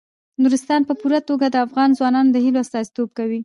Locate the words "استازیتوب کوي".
2.63-3.39